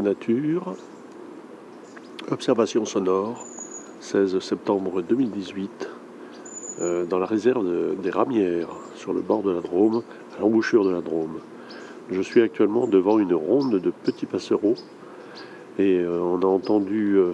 Nature, 0.00 0.74
observation 2.30 2.84
sonore, 2.86 3.44
16 4.00 4.38
septembre 4.38 5.02
2018, 5.02 5.90
euh, 6.80 7.04
dans 7.04 7.18
la 7.18 7.26
réserve 7.26 7.96
des 8.00 8.10
Ramières, 8.10 8.68
sur 8.94 9.12
le 9.12 9.20
bord 9.20 9.42
de 9.42 9.50
la 9.50 9.60
Drôme, 9.60 10.02
à 10.36 10.40
l'embouchure 10.40 10.84
de 10.84 10.90
la 10.90 11.02
Drôme. 11.02 11.40
Je 12.10 12.22
suis 12.22 12.40
actuellement 12.40 12.86
devant 12.86 13.18
une 13.18 13.34
ronde 13.34 13.80
de 13.80 13.90
petits 13.90 14.26
passereaux 14.26 14.76
et 15.78 15.98
euh, 15.98 16.20
on 16.20 16.40
a 16.40 16.46
entendu 16.46 17.16
euh, 17.16 17.32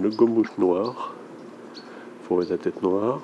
le 0.00 0.10
gomouche 0.10 0.58
noir, 0.58 1.14
forêt 2.24 2.50
à 2.50 2.58
tête 2.58 2.82
noire, 2.82 3.20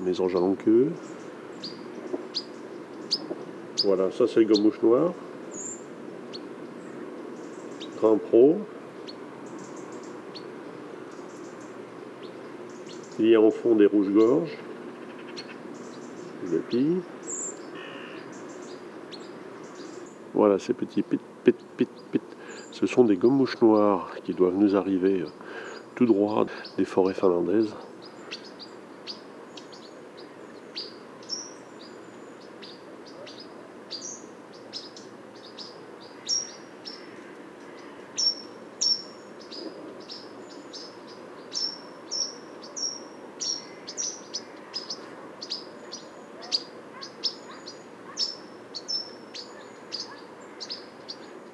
mes 0.00 0.20
anges 0.20 0.36
à 0.36 0.40
queue. 0.62 0.90
Voilà, 3.84 4.10
ça 4.10 4.26
c'est 4.26 4.40
le 4.40 4.46
gomouche 4.46 4.82
noir. 4.82 5.12
Pro. 7.96 8.58
Il 13.18 13.28
y 13.28 13.34
a 13.34 13.40
en 13.40 13.50
fond 13.50 13.74
des 13.74 13.86
rouges-gorges. 13.86 14.58
Le. 16.50 16.62
Voilà, 20.34 20.58
ces 20.58 20.74
petits 20.74 21.02
pit, 21.02 21.20
pit, 21.44 21.56
pit, 21.76 21.88
pit. 22.12 22.22
Ce 22.70 22.86
sont 22.86 23.04
des 23.04 23.16
gommouches 23.16 23.60
noires 23.62 24.14
qui 24.22 24.34
doivent 24.34 24.56
nous 24.56 24.76
arriver 24.76 25.22
euh, 25.22 25.28
tout 25.94 26.04
droit 26.04 26.44
des 26.76 26.84
forêts 26.84 27.14
finlandaises. 27.14 27.74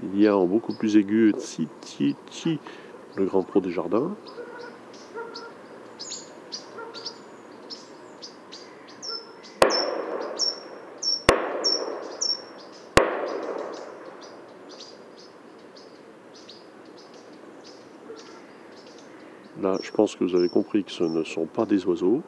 Il 0.03 0.21
y 0.21 0.27
a 0.27 0.37
en 0.37 0.47
beaucoup 0.47 0.73
plus 0.73 0.97
aigu 0.97 1.33
Tsi 1.39 1.69
Tsi 1.81 2.17
Tsi, 2.29 2.59
le 3.17 3.25
grand 3.25 3.43
pro 3.45 3.61
des 3.61 3.71
jardins. 3.71 4.17
Là, 19.61 19.79
je 19.81 19.93
pense 19.93 20.17
que 20.17 20.25
vous 20.25 20.35
avez 20.35 20.49
compris 20.49 20.83
que 20.83 20.91
ce 20.91 21.05
ne 21.05 21.23
sont 21.23 21.47
pas 21.47 21.65
des 21.65 21.87
oiseaux. 21.87 22.23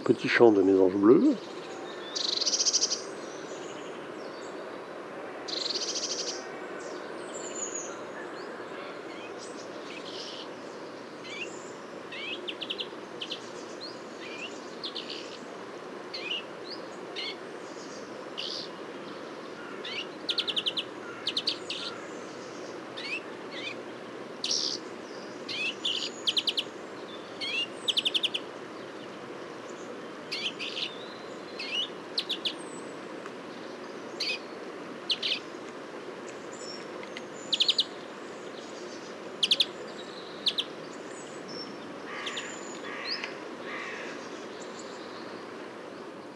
Petit 0.00 0.28
champ 0.28 0.52
de 0.52 0.62
mésanges 0.62 0.96
bleus. 0.96 1.34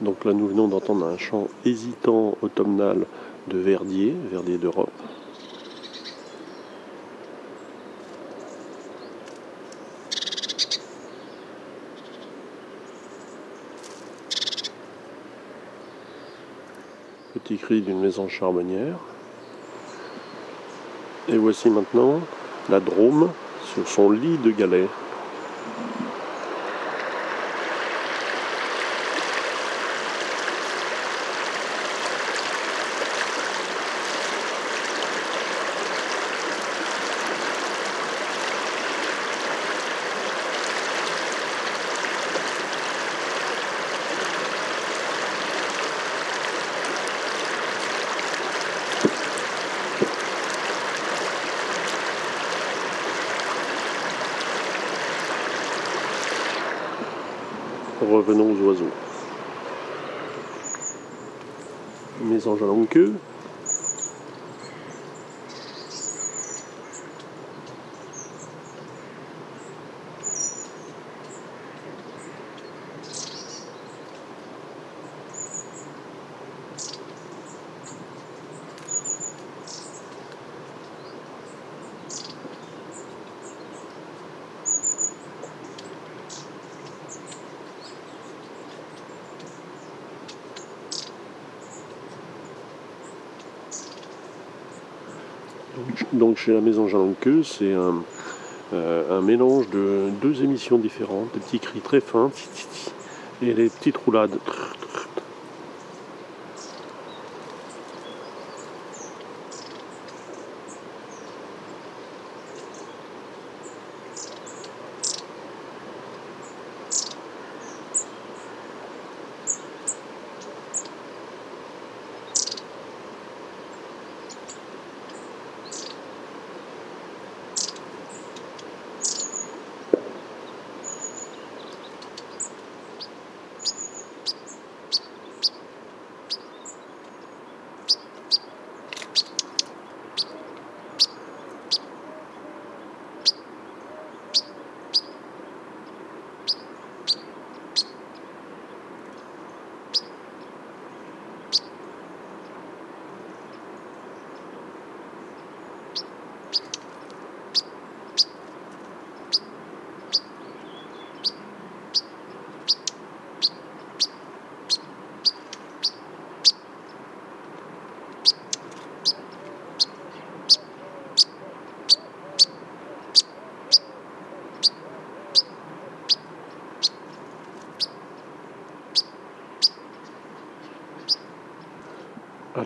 Donc 0.00 0.25
là, 0.25 0.32
nous 0.32 0.49
venons 0.49 0.66
d'entendre 0.66 1.06
un 1.06 1.16
chant 1.16 1.49
hésitant 1.65 2.37
automnal 2.43 3.06
de 3.47 3.59
Verdier, 3.59 4.15
Verdier 4.31 4.59
d'Europe. 4.59 4.91
Petit 17.34 17.59
cri 17.59 17.81
d'une 17.81 18.00
maison 18.00 18.28
charbonnière. 18.28 18.99
Et 21.28 21.37
voici 21.37 21.71
maintenant 21.71 22.21
la 22.69 22.81
Drôme 22.81 23.31
sur 23.75 23.87
son 23.87 24.10
lit 24.10 24.38
de 24.38 24.50
galets. 24.50 24.88
Revenons 58.14 58.52
aux 58.52 58.69
oiseaux. 58.69 58.92
Mes 62.22 62.47
anges 62.47 62.62
à 62.62 62.66
longue 62.66 62.86
queue. 62.86 63.12
Donc 96.12 96.36
chez 96.36 96.53
la 96.53 96.60
maison 96.60 96.89
Jean 96.89 97.12
Queue, 97.21 97.42
c'est 97.42 97.72
un, 97.72 98.03
euh, 98.72 99.18
un, 99.18 99.21
mélange 99.21 99.68
de 99.71 100.10
deux 100.22 100.42
émissions 100.42 100.78
différentes, 100.78 101.33
des 101.34 101.41
petits 101.41 101.59
cris 101.59 101.80
très 101.80 102.01
fins 102.01 102.30
et 103.42 103.53
les 103.53 103.68
petites 103.68 103.97
roulades. 103.97 104.39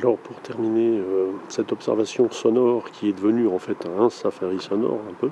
Alors 0.01 0.17
pour 0.17 0.37
terminer 0.43 0.97
euh, 0.97 1.33
cette 1.49 1.73
observation 1.73 2.31
sonore 2.31 2.93
qui 2.93 3.09
est 3.09 3.13
devenue 3.13 3.49
en 3.49 3.59
fait 3.59 3.85
un 3.85 4.11
safari 4.11 4.61
sonore 4.61 5.01
un 5.11 5.15
peu, 5.15 5.31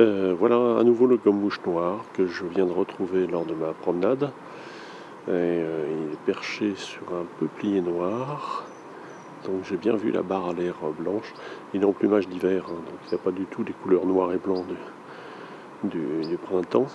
euh, 0.00 0.34
voilà 0.38 0.78
à 0.78 0.82
nouveau 0.82 1.06
le 1.06 1.18
gomme-mouche 1.18 1.60
noir 1.66 2.02
que 2.14 2.26
je 2.26 2.46
viens 2.46 2.64
de 2.64 2.72
retrouver 2.72 3.26
lors 3.26 3.44
de 3.44 3.52
ma 3.52 3.74
promenade. 3.74 4.30
Euh, 5.28 5.86
il 5.90 6.14
est 6.14 6.20
perché 6.24 6.74
sur 6.74 7.02
un 7.12 7.26
peuplier 7.38 7.82
noir. 7.82 8.64
Donc 9.44 9.64
j'ai 9.68 9.76
bien 9.76 9.94
vu 9.94 10.10
la 10.10 10.22
barre 10.22 10.48
à 10.48 10.52
l'air 10.54 10.76
blanche. 10.98 11.34
Il 11.74 11.82
est 11.82 11.86
en 11.86 11.92
plumage 11.92 12.28
d'hiver, 12.28 12.64
hein, 12.66 12.72
donc 12.74 12.98
il 13.04 13.08
n'y 13.08 13.20
a 13.20 13.22
pas 13.22 13.30
du 13.30 13.44
tout 13.44 13.62
les 13.62 13.74
couleurs 13.74 14.06
noires 14.06 14.32
et 14.32 14.38
blancs 14.38 14.64
du 15.84 16.38
printemps. 16.38 16.86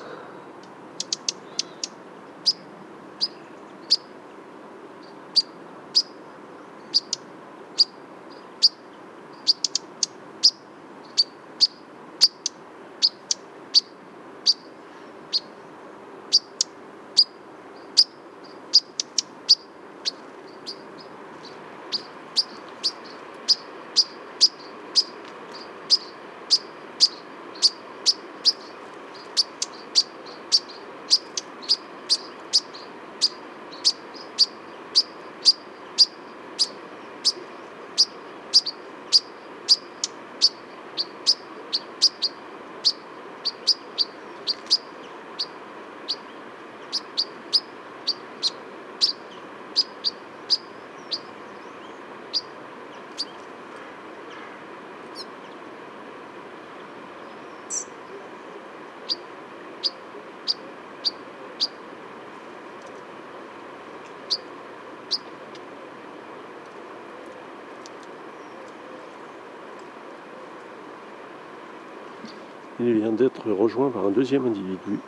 Il 72.77 72.92
vient 72.94 73.13
d'être 73.13 73.50
rejoint 73.51 73.89
par 73.89 74.06
un 74.06 74.12
deuxième 74.12 74.45
individu. 74.45 75.00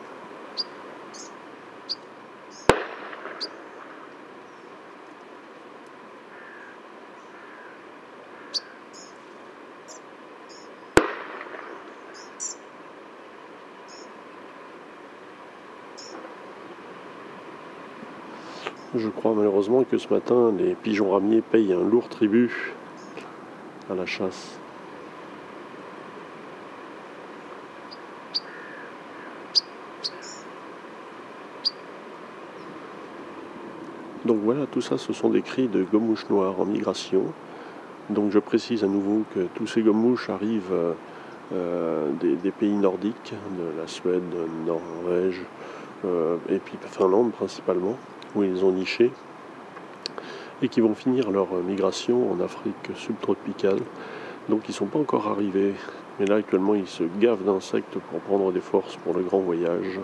Je 18.95 19.09
crois 19.09 19.33
malheureusement 19.33 19.83
que 19.83 19.97
ce 19.97 20.07
matin, 20.07 20.53
les 20.57 20.73
pigeons 20.73 21.11
ramiers 21.11 21.41
payent 21.41 21.73
un 21.73 21.83
lourd 21.83 22.07
tribut 22.07 22.73
à 23.89 23.95
la 23.95 24.05
chasse. 24.05 24.57
Donc 34.27 34.39
voilà, 34.43 34.65
tout 34.65 34.81
ça, 34.81 34.97
ce 34.97 35.13
sont 35.13 35.29
des 35.29 35.41
cris 35.41 35.69
de 35.69 35.83
gommouches 35.83 36.29
noires 36.29 36.59
en 36.59 36.65
migration. 36.65 37.23
Donc 38.09 38.29
je 38.33 38.39
précise 38.39 38.83
à 38.83 38.87
nouveau 38.87 39.23
que 39.33 39.47
tous 39.55 39.67
ces 39.67 39.81
gommouches 39.81 40.29
arrivent 40.29 40.95
euh, 41.53 42.09
des, 42.19 42.51
pays 42.51 42.73
nordiques, 42.73 43.33
de 43.57 43.79
la 43.79 43.87
Suède, 43.87 44.23
de 44.29 44.67
Norvège, 44.67 45.43
euh, 46.03 46.35
et 46.49 46.57
puis 46.57 46.77
Finlande 46.81 47.31
principalement, 47.31 47.95
où 48.35 48.43
ils 48.43 48.65
ont 48.65 48.73
niché, 48.73 49.13
et 50.61 50.67
qui 50.67 50.81
vont 50.81 50.93
finir 50.93 51.31
leur 51.31 51.47
migration 51.65 52.29
en 52.29 52.41
Afrique 52.41 52.91
subtropicale. 52.95 53.79
Donc 54.49 54.63
ils 54.67 54.71
ne 54.71 54.75
sont 54.75 54.87
pas 54.87 54.99
encore 54.99 55.29
arrivés, 55.29 55.73
mais 56.19 56.25
là 56.25 56.35
actuellement 56.35 56.75
ils 56.75 56.87
se 56.87 57.03
gavent 57.21 57.45
d'insectes 57.45 57.97
pour 57.97 58.19
prendre 58.19 58.51
des 58.51 58.59
forces 58.59 58.97
pour 58.97 59.13
le 59.13 59.23
grand 59.23 59.39
voyage. 59.39 60.01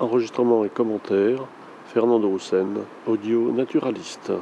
Enregistrement 0.00 0.64
et 0.64 0.70
commentaires, 0.70 1.44
Fernando 1.92 2.26
Roussen, 2.26 2.78
audio 3.06 3.52
naturaliste. 3.52 4.32